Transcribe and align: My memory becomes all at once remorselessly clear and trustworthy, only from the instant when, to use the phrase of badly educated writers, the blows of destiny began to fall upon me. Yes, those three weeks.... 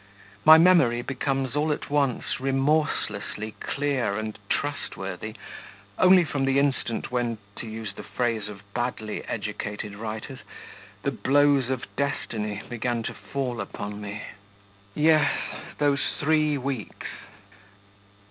My 0.43 0.57
memory 0.57 1.03
becomes 1.03 1.55
all 1.55 1.71
at 1.71 1.91
once 1.91 2.39
remorselessly 2.39 3.51
clear 3.59 4.17
and 4.17 4.35
trustworthy, 4.49 5.35
only 5.99 6.23
from 6.25 6.45
the 6.45 6.57
instant 6.57 7.11
when, 7.11 7.37
to 7.57 7.67
use 7.67 7.93
the 7.93 8.01
phrase 8.01 8.47
of 8.49 8.61
badly 8.73 9.23
educated 9.25 9.95
writers, 9.95 10.39
the 11.03 11.11
blows 11.11 11.69
of 11.69 11.85
destiny 11.95 12.63
began 12.67 13.03
to 13.03 13.13
fall 13.13 13.61
upon 13.61 14.01
me. 14.01 14.23
Yes, 14.95 15.39
those 15.77 16.01
three 16.19 16.57
weeks.... 16.57 17.05